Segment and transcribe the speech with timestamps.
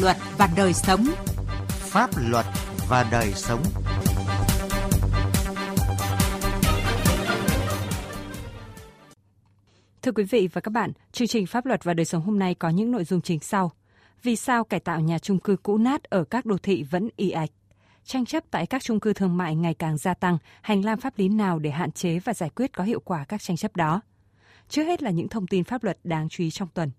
[0.00, 1.06] luật và đời sống.
[1.68, 2.46] Pháp luật
[2.88, 3.62] và đời sống.
[10.02, 12.54] Thưa quý vị và các bạn, chương trình Pháp luật và đời sống hôm nay
[12.54, 13.72] có những nội dung chính sau.
[14.22, 17.30] Vì sao cải tạo nhà trung cư cũ nát ở các đô thị vẫn y
[17.30, 17.50] ạch?
[18.04, 21.18] Tranh chấp tại các trung cư thương mại ngày càng gia tăng, hành lang pháp
[21.18, 24.00] lý nào để hạn chế và giải quyết có hiệu quả các tranh chấp đó?
[24.68, 26.90] Trước hết là những thông tin pháp luật đáng chú ý trong tuần.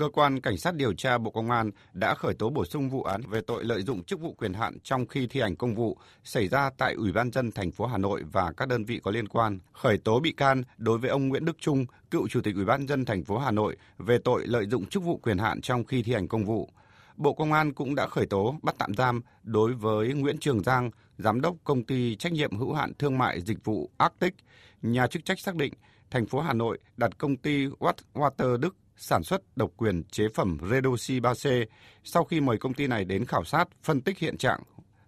[0.00, 3.02] Cơ quan Cảnh sát điều tra Bộ Công an đã khởi tố bổ sung vụ
[3.02, 5.96] án về tội lợi dụng chức vụ quyền hạn trong khi thi hành công vụ
[6.24, 9.10] xảy ra tại Ủy ban dân thành phố Hà Nội và các đơn vị có
[9.10, 12.54] liên quan, khởi tố bị can đối với ông Nguyễn Đức Trung, cựu chủ tịch
[12.54, 15.60] Ủy ban dân thành phố Hà Nội về tội lợi dụng chức vụ quyền hạn
[15.60, 16.68] trong khi thi hành công vụ.
[17.16, 20.90] Bộ Công an cũng đã khởi tố bắt tạm giam đối với Nguyễn Trường Giang,
[21.18, 24.34] giám đốc công ty trách nhiệm hữu hạn thương mại dịch vụ Arctic.
[24.82, 25.72] Nhà chức trách xác định
[26.10, 27.66] thành phố Hà Nội đặt công ty
[28.14, 31.66] Water Đức sản xuất độc quyền chế phẩm Redoxy 3C
[32.04, 34.62] sau khi mời công ty này đến khảo sát, phân tích hiện trạng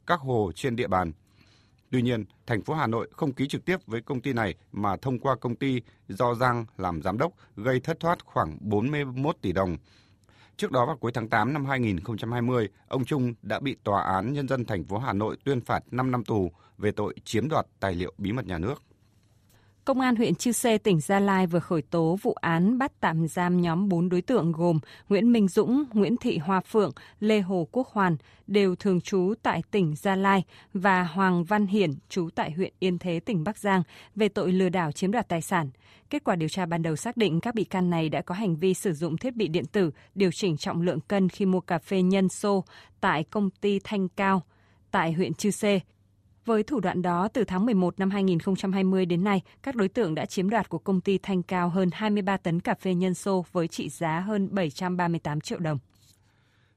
[0.06, 1.12] các hồ trên địa bàn.
[1.90, 4.96] Tuy nhiên, thành phố Hà Nội không ký trực tiếp với công ty này mà
[4.96, 9.52] thông qua công ty do Giang làm giám đốc gây thất thoát khoảng 41 tỷ
[9.52, 9.76] đồng.
[10.56, 14.48] Trước đó vào cuối tháng 8 năm 2020, ông Trung đã bị Tòa án Nhân
[14.48, 17.94] dân thành phố Hà Nội tuyên phạt 5 năm tù về tội chiếm đoạt tài
[17.94, 18.82] liệu bí mật nhà nước.
[19.84, 23.28] Công an huyện Chư Sê, tỉnh Gia Lai vừa khởi tố vụ án bắt tạm
[23.28, 27.68] giam nhóm 4 đối tượng gồm Nguyễn Minh Dũng, Nguyễn Thị Hoa Phượng, Lê Hồ
[27.72, 28.16] Quốc Hoàn,
[28.46, 30.44] đều thường trú tại tỉnh Gia Lai
[30.74, 33.82] và Hoàng Văn Hiển, trú tại huyện Yên Thế, tỉnh Bắc Giang,
[34.16, 35.70] về tội lừa đảo chiếm đoạt tài sản.
[36.10, 38.56] Kết quả điều tra ban đầu xác định các bị can này đã có hành
[38.56, 41.78] vi sử dụng thiết bị điện tử điều chỉnh trọng lượng cân khi mua cà
[41.78, 42.64] phê nhân xô
[43.00, 44.42] tại công ty Thanh Cao
[44.90, 45.80] tại huyện Chư Sê
[46.44, 50.26] với thủ đoạn đó, từ tháng 11 năm 2020 đến nay, các đối tượng đã
[50.26, 53.68] chiếm đoạt của công ty Thanh Cao hơn 23 tấn cà phê nhân xô với
[53.68, 55.78] trị giá hơn 738 triệu đồng.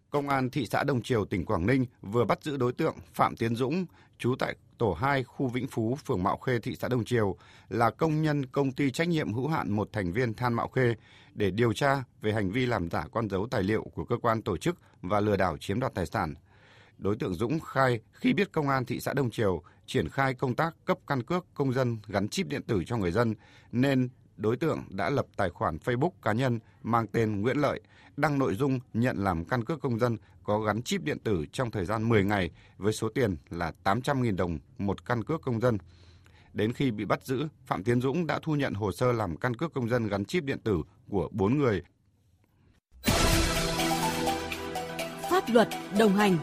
[0.09, 3.36] Công an thị xã Đông Triều, tỉnh Quảng Ninh vừa bắt giữ đối tượng Phạm
[3.36, 3.86] Tiến Dũng,
[4.17, 7.36] trú tại tổ 2 khu Vĩnh Phú, phường Mạo Khê, thị xã Đông Triều,
[7.70, 10.95] là công nhân công ty trách nhiệm hữu hạn một thành viên than Mạo Khê
[11.33, 14.42] để điều tra về hành vi làm giả con dấu tài liệu của cơ quan
[14.42, 16.33] tổ chức và lừa đảo chiếm đoạt tài sản
[16.98, 20.56] đối tượng Dũng khai khi biết công an thị xã Đông Triều triển khai công
[20.56, 23.36] tác cấp căn cước công dân gắn chip điện tử cho người dân
[23.72, 27.82] nên đối tượng đã lập tài khoản Facebook cá nhân mang tên Nguyễn Lợi,
[28.17, 31.72] đăng nội dung nhận làm căn cước công dân có gắn chip điện tử trong
[31.72, 35.77] thời gian 10 ngày với số tiền là 800.000 đồng một căn cước công dân.
[36.54, 39.56] Đến khi bị bắt giữ, Phạm Tiến Dũng đã thu nhận hồ sơ làm căn
[39.56, 41.82] cước công dân gắn chip điện tử của 4 người.
[45.30, 45.70] Pháp luật
[46.00, 46.38] đồng hành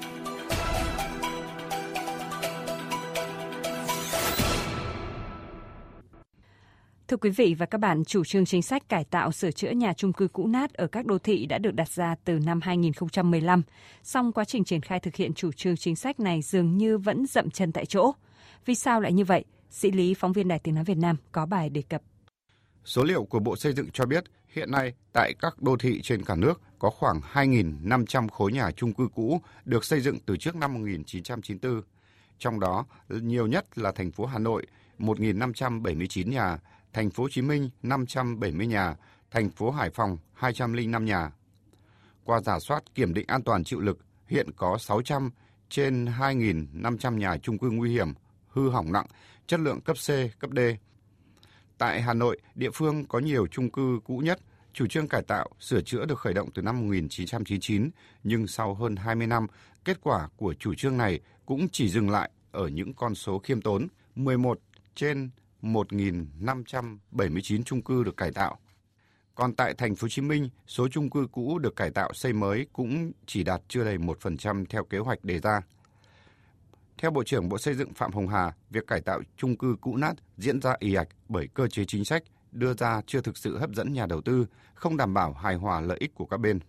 [7.12, 9.92] Thưa quý vị và các bạn, chủ trương chính sách cải tạo sửa chữa nhà
[9.92, 13.62] trung cư cũ nát ở các đô thị đã được đặt ra từ năm 2015.
[14.02, 17.26] Song quá trình triển khai thực hiện chủ trương chính sách này dường như vẫn
[17.26, 18.12] dậm chân tại chỗ.
[18.66, 19.44] Vì sao lại như vậy?
[19.70, 22.02] Sĩ Lý, phóng viên Đài Tiếng Nói Việt Nam có bài đề cập.
[22.84, 26.24] Số liệu của Bộ Xây dựng cho biết hiện nay tại các đô thị trên
[26.24, 30.56] cả nước có khoảng 2.500 khối nhà trung cư cũ được xây dựng từ trước
[30.56, 31.82] năm 1994.
[32.38, 34.66] Trong đó, nhiều nhất là thành phố Hà Nội,
[34.98, 36.58] 1.579 nhà,
[36.92, 38.96] thành phố Hồ Chí Minh 570 nhà,
[39.30, 41.30] thành phố Hải Phòng 205 nhà.
[42.24, 45.30] Qua giả soát kiểm định an toàn chịu lực, hiện có 600
[45.68, 48.12] trên 2.500 nhà chung cư nguy hiểm,
[48.48, 49.06] hư hỏng nặng,
[49.46, 50.58] chất lượng cấp C, cấp D.
[51.78, 54.40] Tại Hà Nội, địa phương có nhiều chung cư cũ nhất,
[54.72, 57.90] chủ trương cải tạo, sửa chữa được khởi động từ năm 1999,
[58.24, 59.46] nhưng sau hơn 20 năm,
[59.84, 63.60] kết quả của chủ trương này cũng chỉ dừng lại ở những con số khiêm
[63.60, 64.58] tốn, 11
[64.94, 65.30] trên
[65.62, 68.58] 1.579 chung cư được cải tạo.
[69.34, 72.32] Còn tại thành phố Hồ Chí Minh, số chung cư cũ được cải tạo xây
[72.32, 75.60] mới cũng chỉ đạt chưa đầy 1% theo kế hoạch đề ra.
[76.98, 79.96] Theo Bộ trưởng Bộ Xây dựng Phạm Hồng Hà, việc cải tạo chung cư cũ
[79.96, 82.22] nát diễn ra ì ạch bởi cơ chế chính sách
[82.52, 85.80] đưa ra chưa thực sự hấp dẫn nhà đầu tư, không đảm bảo hài hòa
[85.80, 86.60] lợi ích của các bên.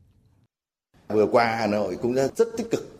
[1.08, 2.94] Vừa qua Hà Nội cũng rất, rất tích cực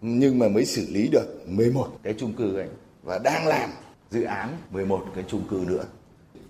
[0.00, 2.68] nhưng mà mới xử lý được 11 cái chung cư ấy
[3.02, 3.70] và đang làm
[4.10, 5.84] dự án 11 cái chung cư nữa.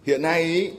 [0.04, 0.70] Hiện nay ý,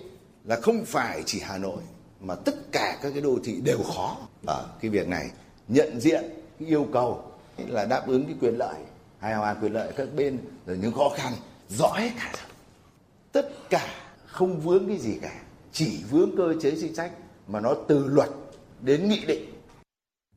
[0.43, 1.81] là không phải chỉ Hà Nội
[2.21, 4.17] mà tất cả các cái đô thị đều khó.
[4.45, 5.29] Ở cái việc này
[5.67, 6.23] nhận diện
[6.59, 7.23] cái yêu cầu
[7.57, 8.75] là đáp ứng cái quyền lợi
[9.19, 11.33] hài hòa quyền lợi các bên rồi những khó khăn
[11.69, 12.33] rõ hết cả
[13.31, 13.87] tất cả
[14.25, 15.41] không vướng cái gì cả
[15.71, 17.11] chỉ vướng cơ chế chính sách
[17.47, 18.29] mà nó từ luật
[18.81, 19.53] đến nghị định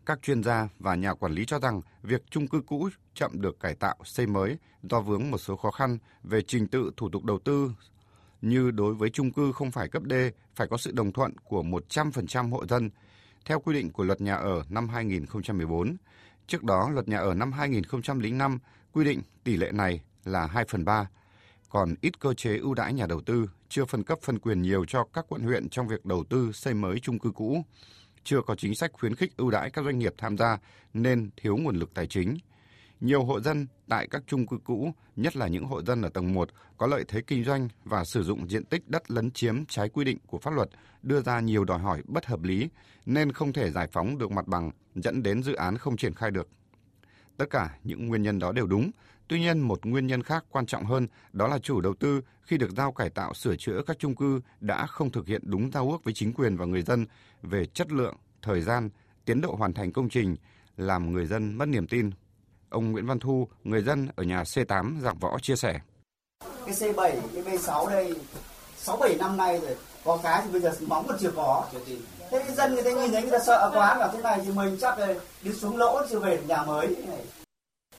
[0.07, 3.61] các chuyên gia và nhà quản lý cho rằng việc chung cư cũ chậm được
[3.61, 7.25] cải tạo, xây mới do vướng một số khó khăn về trình tự thủ tục
[7.25, 7.71] đầu tư
[8.43, 10.13] như đối với chung cư không phải cấp D
[10.55, 12.91] phải có sự đồng thuận của 100% hộ dân.
[13.45, 15.97] theo quy định của Luật Nhà ở năm 2014.
[16.47, 18.59] Trước đó, Luật Nhà ở năm 2005
[18.93, 21.09] quy định tỷ lệ này là 2 phần 3,
[21.69, 24.85] còn ít cơ chế ưu đãi nhà đầu tư, chưa phân cấp phân quyền nhiều
[24.89, 27.65] cho các quận huyện trong việc đầu tư xây mới chung cư cũ,
[28.25, 30.59] chưa có chính sách khuyến khích ưu đãi các doanh nghiệp tham gia
[30.95, 32.39] nên thiếu nguồn lực tài chính.
[33.01, 36.35] Nhiều hộ dân tại các chung cư cũ, nhất là những hộ dân ở tầng
[36.35, 39.89] 1 có lợi thế kinh doanh và sử dụng diện tích đất lấn chiếm trái
[39.89, 40.69] quy định của pháp luật,
[41.03, 42.69] đưa ra nhiều đòi hỏi bất hợp lý
[43.07, 46.31] nên không thể giải phóng được mặt bằng, dẫn đến dự án không triển khai
[46.31, 46.49] được.
[47.41, 48.91] Tất cả những nguyên nhân đó đều đúng,
[49.29, 52.57] Tuy nhiên, một nguyên nhân khác quan trọng hơn đó là chủ đầu tư khi
[52.59, 55.91] được giao cải tạo sửa chữa các chung cư đã không thực hiện đúng giao
[55.91, 57.07] ước với chính quyền và người dân
[57.43, 58.91] về chất lượng, thời gian,
[59.25, 60.37] tiến độ hoàn thành công trình,
[60.77, 62.11] làm người dân mất niềm tin.
[62.69, 65.81] Ông Nguyễn Văn Thu, người dân ở nhà C8 Giảng Võ chia sẻ.
[66.67, 68.15] Cái C7, cái B6 đây
[68.83, 71.69] 6 7 năm nay rồi, có cái thì bây giờ móng còn chưa có.
[72.31, 74.77] Thế dân người ta nhìn thấy người ta sợ quá cả thế này thì mình
[74.81, 77.25] chắc là đi xuống lỗ chưa về nhà mới này.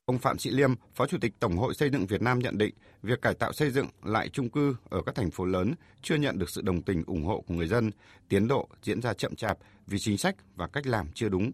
[0.05, 2.73] Ông Phạm Sĩ Liêm, Phó Chủ tịch Tổng hội Xây dựng Việt Nam nhận định,
[3.03, 6.39] việc cải tạo xây dựng lại chung cư ở các thành phố lớn chưa nhận
[6.39, 7.91] được sự đồng tình ủng hộ của người dân,
[8.29, 9.57] tiến độ diễn ra chậm chạp
[9.87, 11.51] vì chính sách và cách làm chưa đúng.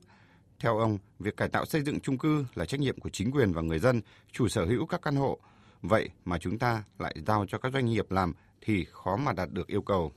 [0.59, 3.53] Theo ông, việc cải tạo xây dựng chung cư là trách nhiệm của chính quyền
[3.53, 4.01] và người dân,
[4.31, 5.39] chủ sở hữu các căn hộ.
[5.81, 9.51] Vậy mà chúng ta lại giao cho các doanh nghiệp làm thì khó mà đạt
[9.51, 10.11] được yêu cầu.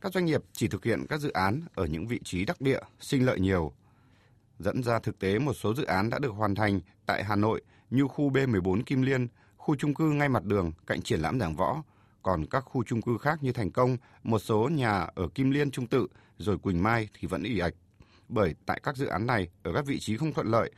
[0.00, 2.80] Các doanh nghiệp chỉ thực hiện các dự án ở những vị trí đắc địa,
[3.00, 3.72] sinh lợi nhiều,
[4.58, 7.62] dẫn ra thực tế một số dự án đã được hoàn thành tại Hà Nội
[7.90, 11.56] như khu B14 Kim Liên, khu trung cư ngay mặt đường cạnh triển lãm Giảng
[11.56, 11.82] Võ,
[12.22, 15.70] còn các khu trung cư khác như Thành Công, một số nhà ở Kim Liên
[15.70, 16.06] Trung Tự
[16.38, 17.74] rồi Quỳnh Mai thì vẫn ỉ ạch.
[18.28, 20.72] Bởi tại các dự án này ở các vị trí không thuận lợi,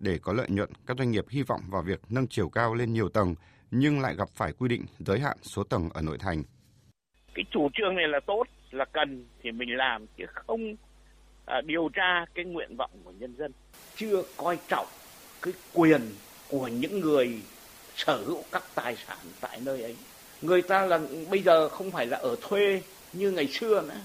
[0.00, 2.92] để có lợi nhuận, các doanh nghiệp hy vọng vào việc nâng chiều cao lên
[2.92, 3.34] nhiều tầng
[3.70, 6.42] nhưng lại gặp phải quy định giới hạn số tầng ở nội thành.
[7.34, 10.76] Cái chủ trương này là tốt, là cần thì mình làm chứ không
[11.46, 13.52] à, điều tra cái nguyện vọng của nhân dân.
[13.96, 14.86] Chưa coi trọng
[15.42, 16.00] cái quyền
[16.48, 17.42] của những người
[17.94, 19.96] sở hữu các tài sản tại nơi ấy.
[20.42, 21.00] Người ta là
[21.30, 22.82] bây giờ không phải là ở thuê
[23.12, 24.00] như ngày xưa nữa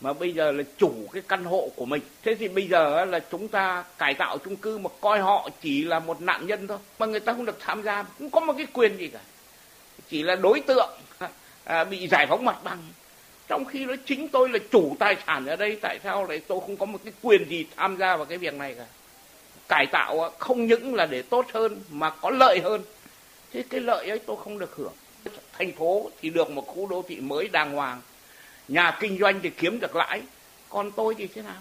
[0.00, 2.02] mà bây giờ là chủ cái căn hộ của mình.
[2.22, 5.84] Thế thì bây giờ là chúng ta cải tạo chung cư mà coi họ chỉ
[5.84, 6.78] là một nạn nhân thôi.
[6.98, 9.20] Mà người ta không được tham gia không có một cái quyền gì cả.
[10.08, 10.90] Chỉ là đối tượng
[11.64, 12.78] à, bị giải phóng mặt bằng.
[13.48, 16.60] Trong khi đó chính tôi là chủ tài sản ở đây tại sao lại tôi
[16.60, 18.84] không có một cái quyền gì tham gia vào cái việc này cả?
[19.68, 22.82] Cải tạo không những là để tốt hơn mà có lợi hơn.
[23.52, 24.92] Thế cái lợi ấy tôi không được hưởng.
[25.58, 28.00] Thành phố thì được một khu đô thị mới đàng hoàng
[28.68, 30.22] nhà kinh doanh thì kiếm được lãi
[30.68, 31.60] còn tôi thì thế nào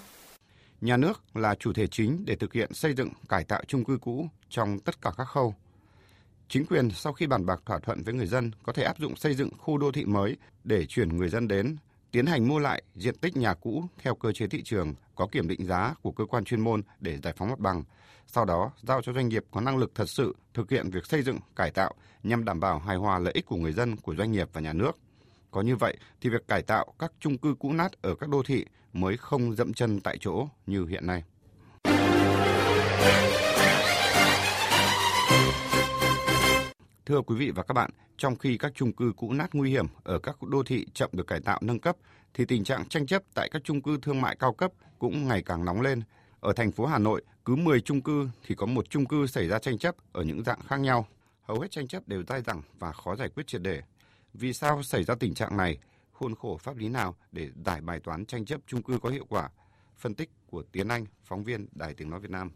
[0.81, 3.97] nhà nước là chủ thể chính để thực hiện xây dựng cải tạo chung cư
[4.01, 5.55] cũ trong tất cả các khâu
[6.47, 9.15] Chính quyền sau khi bàn bạc thỏa thuận với người dân có thể áp dụng
[9.15, 11.77] xây dựng khu đô thị mới để chuyển người dân đến,
[12.11, 15.47] tiến hành mua lại diện tích nhà cũ theo cơ chế thị trường có kiểm
[15.47, 17.83] định giá của cơ quan chuyên môn để giải phóng mặt bằng.
[18.27, 21.21] Sau đó, giao cho doanh nghiệp có năng lực thật sự thực hiện việc xây
[21.21, 21.93] dựng, cải tạo
[22.23, 24.73] nhằm đảm bảo hài hòa lợi ích của người dân, của doanh nghiệp và nhà
[24.73, 24.97] nước.
[25.55, 28.43] Có như vậy thì việc cải tạo các chung cư cũ nát ở các đô
[28.43, 31.23] thị mới không dậm chân tại chỗ như hiện nay.
[37.05, 39.85] Thưa quý vị và các bạn, trong khi các chung cư cũ nát nguy hiểm
[40.03, 41.95] ở các đô thị chậm được cải tạo nâng cấp,
[42.33, 45.41] thì tình trạng tranh chấp tại các chung cư thương mại cao cấp cũng ngày
[45.41, 46.01] càng nóng lên.
[46.39, 49.47] Ở thành phố Hà Nội, cứ 10 chung cư thì có một chung cư xảy
[49.47, 51.07] ra tranh chấp ở những dạng khác nhau.
[51.41, 53.81] Hầu hết tranh chấp đều dai dẳng và khó giải quyết triệt đề
[54.39, 55.77] vì sao xảy ra tình trạng này?
[56.11, 59.25] Khuôn khổ pháp lý nào để giải bài toán tranh chấp chung cư có hiệu
[59.29, 59.49] quả?
[59.97, 62.51] Phân tích của Tiến Anh, phóng viên Đài Tiếng Nói Việt Nam.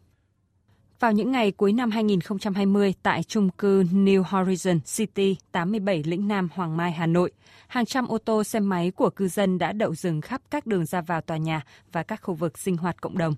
[1.00, 6.50] Vào những ngày cuối năm 2020 tại trung cư New Horizon City 87 Lĩnh Nam
[6.54, 7.32] Hoàng Mai, Hà Nội,
[7.68, 10.86] hàng trăm ô tô xe máy của cư dân đã đậu dừng khắp các đường
[10.86, 13.34] ra vào tòa nhà và các khu vực sinh hoạt cộng đồng.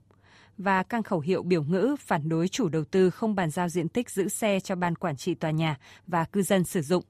[0.57, 3.89] Và căng khẩu hiệu biểu ngữ phản đối chủ đầu tư không bàn giao diện
[3.89, 7.03] tích giữ xe cho ban quản trị tòa nhà và cư dân sử dụng.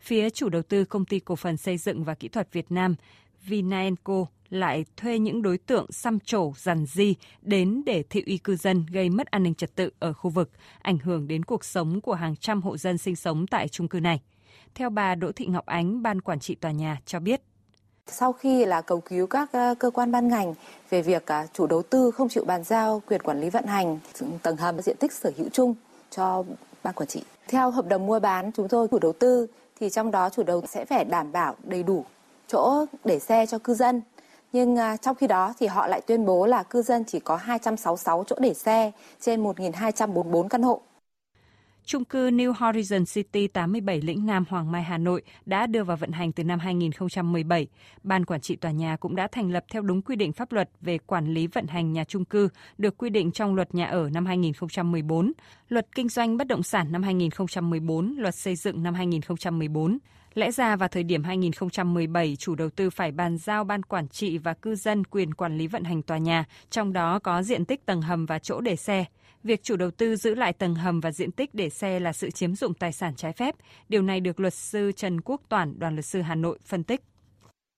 [0.00, 2.94] Phía chủ đầu tư công ty cổ phần xây dựng và kỹ thuật Việt Nam
[3.46, 8.56] Vinaenco lại thuê những đối tượng xăm trổ dằn di đến để thị uy cư
[8.56, 10.50] dân gây mất an ninh trật tự ở khu vực,
[10.82, 14.00] ảnh hưởng đến cuộc sống của hàng trăm hộ dân sinh sống tại chung cư
[14.00, 14.20] này.
[14.74, 17.40] Theo bà Đỗ Thị Ngọc Ánh, ban quản trị tòa nhà cho biết.
[18.06, 20.54] Sau khi là cầu cứu các ờ, cơ quan ban ngành
[20.90, 23.98] về việc à, chủ đầu tư không chịu bàn giao quyền quản lý vận hành
[24.42, 25.74] tầng hầm diện tích sở hữu chung
[26.10, 26.44] cho
[26.82, 27.22] ban quản trị.
[27.48, 29.46] Theo hợp đồng mua bán chúng tôi chủ đầu tư
[29.80, 32.04] thì trong đó chủ đầu sẽ phải đảm bảo đầy đủ
[32.48, 34.02] chỗ để xe cho cư dân
[34.52, 37.36] nhưng à, trong khi đó thì họ lại tuyên bố là cư dân chỉ có
[37.36, 40.80] 266 chỗ để xe trên 1.244 căn hộ.
[41.90, 45.96] Trung cư New Horizon City 87 Lĩnh Nam Hoàng Mai Hà Nội đã đưa vào
[45.96, 47.66] vận hành từ năm 2017.
[48.02, 50.70] Ban quản trị tòa nhà cũng đã thành lập theo đúng quy định pháp luật
[50.80, 54.10] về quản lý vận hành nhà trung cư được quy định trong Luật Nhà ở
[54.10, 55.32] năm 2014,
[55.68, 59.98] Luật Kinh doanh bất động sản năm 2014, Luật Xây dựng năm 2014.
[60.34, 64.38] Lẽ ra vào thời điểm 2017, chủ đầu tư phải bàn giao ban quản trị
[64.38, 67.86] và cư dân quyền quản lý vận hành tòa nhà, trong đó có diện tích
[67.86, 69.04] tầng hầm và chỗ để xe.
[69.44, 72.30] Việc chủ đầu tư giữ lại tầng hầm và diện tích để xe là sự
[72.30, 73.54] chiếm dụng tài sản trái phép.
[73.88, 77.00] Điều này được luật sư Trần Quốc Toản, đoàn luật sư Hà Nội phân tích.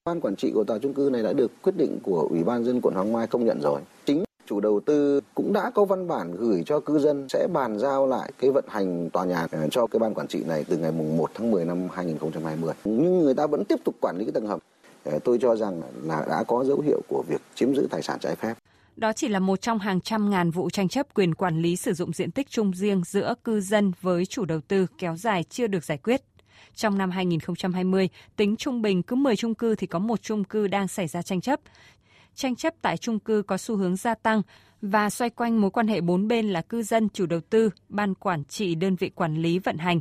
[0.05, 2.65] Ban quản trị của tòa chung cư này đã được quyết định của Ủy ban
[2.65, 3.81] dân quận Hoàng Mai công nhận rồi.
[4.05, 7.79] Chính chủ đầu tư cũng đã có văn bản gửi cho cư dân sẽ bàn
[7.79, 10.77] giao lại cái vận hành tòa nhà ờ, cho cái ban quản trị này từ
[10.77, 12.75] ngày mùng 1 tháng 10 năm 2020.
[12.85, 14.59] Nhưng người ta vẫn tiếp tục quản lý cái tầng hầm.
[15.05, 18.19] Ờ, tôi cho rằng là đã có dấu hiệu của việc chiếm giữ tài sản
[18.21, 18.55] trái phép.
[18.97, 21.93] Đó chỉ là một trong hàng trăm ngàn vụ tranh chấp quyền quản lý sử
[21.93, 25.67] dụng diện tích chung riêng giữa cư dân với chủ đầu tư kéo dài chưa
[25.67, 26.23] được giải quyết.
[26.75, 30.67] Trong năm 2020, tính trung bình cứ 10 chung cư thì có một chung cư
[30.67, 31.61] đang xảy ra tranh chấp.
[32.35, 34.43] Tranh chấp tại chung cư có xu hướng gia tăng
[34.83, 38.15] và xoay quanh mối quan hệ bốn bên là cư dân, chủ đầu tư, ban
[38.15, 40.01] quản trị đơn vị quản lý vận hành.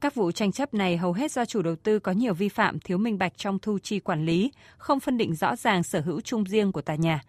[0.00, 2.80] Các vụ tranh chấp này hầu hết do chủ đầu tư có nhiều vi phạm
[2.80, 6.20] thiếu minh bạch trong thu chi quản lý, không phân định rõ ràng sở hữu
[6.20, 7.22] chung riêng của tòa nhà.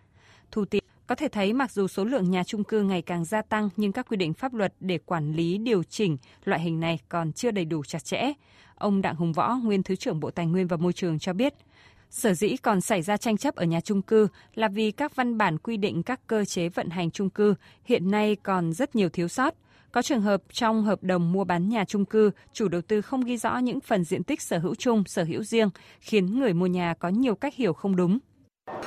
[0.51, 3.41] Thu tiền có thể thấy mặc dù số lượng nhà chung cư ngày càng gia
[3.41, 6.99] tăng nhưng các quy định pháp luật để quản lý điều chỉnh loại hình này
[7.09, 8.33] còn chưa đầy đủ chặt chẽ.
[8.75, 11.53] Ông Đặng Hùng Võ, nguyên Thứ trưởng Bộ Tài nguyên và Môi trường cho biết,
[12.13, 15.37] Sở dĩ còn xảy ra tranh chấp ở nhà trung cư là vì các văn
[15.37, 19.09] bản quy định các cơ chế vận hành trung cư hiện nay còn rất nhiều
[19.09, 19.53] thiếu sót.
[19.91, 23.21] Có trường hợp trong hợp đồng mua bán nhà trung cư, chủ đầu tư không
[23.21, 26.65] ghi rõ những phần diện tích sở hữu chung, sở hữu riêng, khiến người mua
[26.65, 28.19] nhà có nhiều cách hiểu không đúng.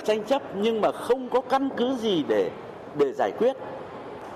[0.04, 2.50] Tranh chấp nhưng mà không có căn cứ gì để
[2.99, 3.56] để giải quyết.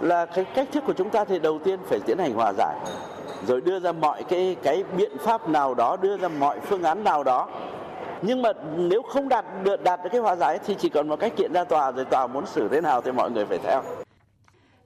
[0.01, 2.77] Là cái cách thức của chúng ta thì đầu tiên phải tiến hành hòa giải
[3.47, 7.05] rồi đưa ra mọi cái cái biện pháp nào đó đưa ra mọi phương án
[7.05, 7.49] nào đó
[8.23, 11.21] nhưng mà nếu không đạt được đạt được cái hòa giải thì chỉ còn một
[11.21, 13.83] cách kiện ra tòa rồi tòa muốn xử thế nào thì mọi người phải theo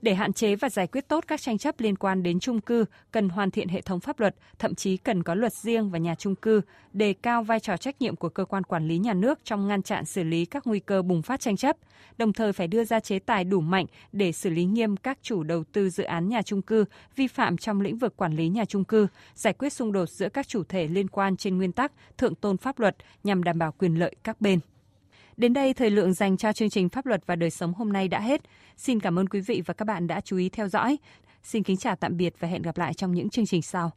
[0.05, 2.85] để hạn chế và giải quyết tốt các tranh chấp liên quan đến chung cư,
[3.11, 6.15] cần hoàn thiện hệ thống pháp luật, thậm chí cần có luật riêng và nhà
[6.15, 6.61] chung cư,
[6.93, 9.81] đề cao vai trò trách nhiệm của cơ quan quản lý nhà nước trong ngăn
[9.81, 11.77] chặn xử lý các nguy cơ bùng phát tranh chấp,
[12.17, 15.43] đồng thời phải đưa ra chế tài đủ mạnh để xử lý nghiêm các chủ
[15.43, 16.85] đầu tư dự án nhà chung cư
[17.15, 20.29] vi phạm trong lĩnh vực quản lý nhà chung cư, giải quyết xung đột giữa
[20.29, 23.71] các chủ thể liên quan trên nguyên tắc thượng tôn pháp luật nhằm đảm bảo
[23.71, 24.59] quyền lợi các bên.
[25.37, 28.07] Đến đây, thời lượng dành cho chương trình Pháp luật và đời sống hôm nay
[28.07, 28.41] đã hết.
[28.77, 30.97] Xin cảm ơn quý vị và các bạn đã chú ý theo dõi.
[31.43, 33.91] Xin kính chào tạm biệt và hẹn gặp lại trong những chương trình sau.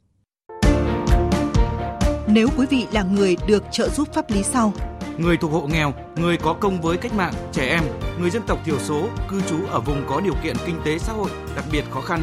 [2.28, 4.73] Nếu quý vị là người được trợ giúp pháp lý sau,
[5.18, 7.85] người thuộc hộ nghèo, người có công với cách mạng, trẻ em,
[8.21, 11.12] người dân tộc thiểu số, cư trú ở vùng có điều kiện kinh tế xã
[11.12, 12.21] hội đặc biệt khó khăn,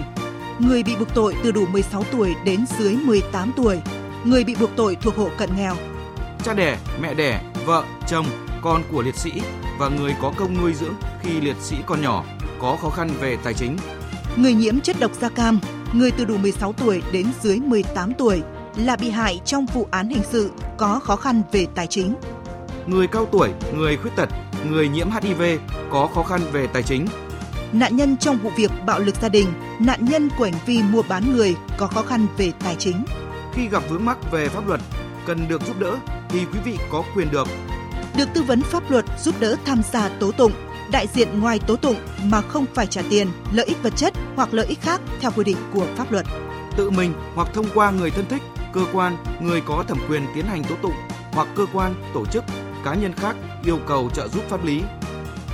[0.59, 3.81] người bị buộc tội từ đủ 16 tuổi đến dưới 18 tuổi,
[4.23, 5.75] người bị buộc tội thuộc hộ cận nghèo,
[6.43, 8.25] cha đẻ, mẹ đẻ, vợ, chồng,
[8.65, 9.31] con của liệt sĩ
[9.79, 12.23] và người có công nuôi dưỡng khi liệt sĩ còn nhỏ
[12.59, 13.77] có khó khăn về tài chính.
[14.35, 15.59] Người nhiễm chất độc da cam,
[15.93, 18.41] người từ đủ 16 tuổi đến dưới 18 tuổi
[18.75, 22.15] là bị hại trong vụ án hình sự có khó khăn về tài chính.
[22.87, 24.29] Người cao tuổi, người khuyết tật,
[24.69, 25.41] người nhiễm HIV
[25.91, 27.07] có khó khăn về tài chính.
[27.73, 29.47] Nạn nhân trong vụ việc bạo lực gia đình,
[29.79, 33.05] nạn nhân của hành vi mua bán người có khó khăn về tài chính.
[33.53, 34.81] Khi gặp vướng mắc về pháp luật,
[35.25, 35.97] cần được giúp đỡ
[36.29, 37.47] thì quý vị có quyền được
[38.17, 40.51] được tư vấn pháp luật giúp đỡ tham gia tố tụng,
[40.91, 44.53] đại diện ngoài tố tụng mà không phải trả tiền, lợi ích vật chất hoặc
[44.53, 46.25] lợi ích khác theo quy định của pháp luật.
[46.77, 48.41] Tự mình hoặc thông qua người thân thích,
[48.73, 50.95] cơ quan, người có thẩm quyền tiến hành tố tụng
[51.31, 52.43] hoặc cơ quan, tổ chức,
[52.85, 54.81] cá nhân khác yêu cầu trợ giúp pháp lý.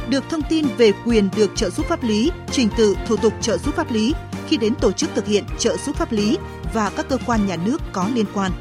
[0.09, 3.57] Được thông tin về quyền được trợ giúp pháp lý, trình tự thủ tục trợ
[3.57, 4.13] giúp pháp lý
[4.47, 6.37] khi đến tổ chức thực hiện trợ giúp pháp lý
[6.73, 8.51] và các cơ quan nhà nước có liên quan.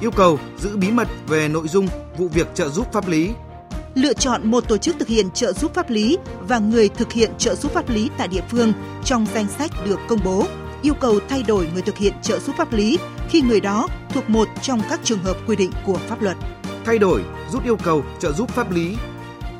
[0.00, 3.30] Yêu cầu giữ bí mật về nội dung vụ việc trợ giúp pháp lý
[3.96, 7.30] lựa chọn một tổ chức thực hiện trợ giúp pháp lý và người thực hiện
[7.38, 8.72] trợ giúp pháp lý tại địa phương
[9.04, 10.46] trong danh sách được công bố,
[10.82, 12.98] yêu cầu thay đổi người thực hiện trợ giúp pháp lý
[13.28, 16.36] khi người đó thuộc một trong các trường hợp quy định của pháp luật.
[16.84, 17.22] Thay đổi,
[17.52, 18.96] rút yêu cầu trợ giúp pháp lý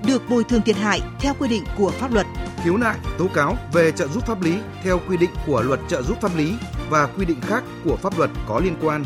[0.06, 2.26] được bồi thường thiệt hại theo quy định của pháp luật.
[2.64, 6.02] Khiếu nại, tố cáo về trợ giúp pháp lý theo quy định của luật trợ
[6.02, 6.52] giúp pháp lý
[6.90, 9.04] và quy định khác của pháp luật có liên quan.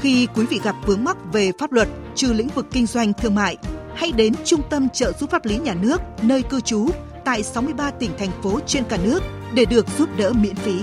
[0.00, 3.34] Khi quý vị gặp vướng mắc về pháp luật trừ lĩnh vực kinh doanh thương
[3.34, 3.56] mại,
[3.96, 6.88] hãy đến Trung tâm trợ giúp pháp lý nhà nước, nơi cư trú,
[7.24, 9.20] tại 63 tỉnh thành phố trên cả nước
[9.54, 10.80] để được giúp đỡ miễn phí.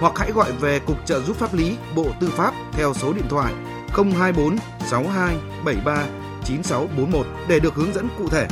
[0.00, 3.24] Hoặc hãy gọi về Cục trợ giúp pháp lý Bộ Tư pháp theo số điện
[3.28, 3.52] thoại
[3.88, 4.56] 024
[4.90, 6.06] 62 73
[6.44, 8.46] 9641 để được hướng dẫn cụ thể.